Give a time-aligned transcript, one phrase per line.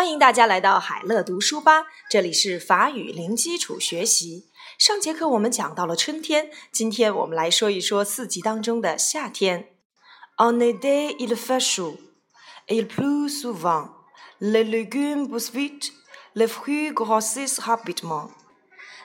[0.00, 4.48] 欢迎大家来到海乐读书吧，这里是法语零基础学习。
[4.78, 9.68] 上节课我们讲到了春天，今天我们来说一说四季当中的夏天。
[10.38, 11.98] En été il fait chaud,
[12.68, 13.90] il pleut souvent,
[14.38, 15.90] les légumes poussent vite,
[16.32, 18.30] les fruits grossissent rapidement。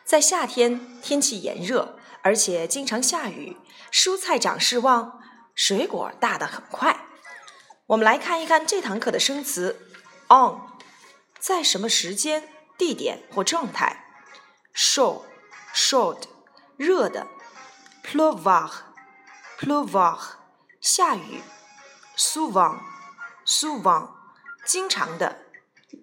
[0.06, 3.58] 在夏天，天气炎热，而且经常下雨，
[3.92, 5.20] 蔬菜长势旺，
[5.54, 7.08] 水果大得很快。
[7.88, 9.90] 我们来看一看这堂课的生词
[10.30, 10.74] on。
[11.46, 14.04] 在什么时间、地点或状态
[14.74, 16.24] ？Show，showed，
[16.76, 17.28] 热的。
[18.04, 20.20] Pleuvoir，pleuvoir，
[20.82, 21.44] 下雨。
[22.18, 24.10] Souvent，souvent，
[24.66, 25.46] 经常的。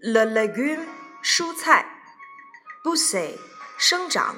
[0.00, 0.86] Le légume，
[1.24, 1.86] 蔬菜。
[2.84, 3.36] bousser，
[3.76, 4.36] 生长。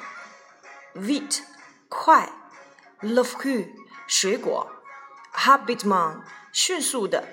[0.94, 1.42] Vite，
[1.90, 2.32] 快。
[3.00, 3.74] Le fruit，
[4.06, 4.72] 水果。
[5.34, 7.28] Habitement，迅速的。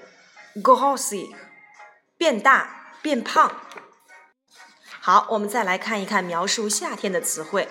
[0.55, 1.33] Grossir，
[2.17, 2.80] 变大。
[3.01, 3.51] 变胖。
[4.99, 7.67] 好，我们再来看一看描述夏天的词汇。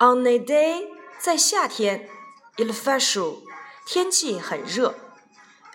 [0.00, 2.08] On a day，在夏天
[2.56, 3.44] ，il fait chaud，
[3.86, 4.96] 天气很热。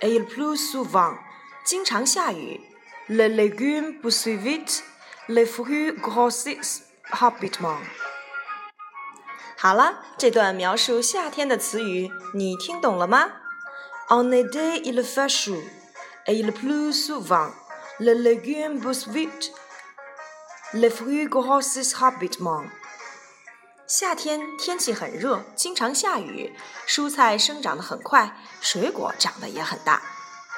[0.02, 1.18] Il pleut souvent，
[1.64, 2.62] 经常下雨。
[3.08, 4.84] Le légumes b u s s e v i t
[5.28, 6.80] le fruit grossissent
[7.12, 7.80] rapidement。
[9.58, 13.32] 好了，这段描述夏天的词语你听懂了吗
[14.10, 15.64] ？On a day, il fait chaud,
[16.32, 17.52] Il pleut souvent.
[18.00, 19.52] Le légumes poussent vite,
[20.72, 22.64] les fruits grossissent rapidement.
[23.86, 26.56] 夏天天气很热，经常下雨，
[26.88, 30.02] 蔬菜生长得很快，水果长得也很大。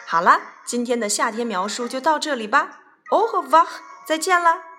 [0.06, 2.80] 好了，今天的夏天描述就到这里吧。
[3.09, 3.66] Au revoir，
[4.06, 4.70] 再见了。